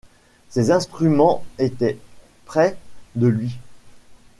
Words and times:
Ses 0.49 0.71
instruments 0.71 1.45
étaient 1.59 1.99
près 2.45 2.75
de 3.13 3.27
lui. 3.27 3.59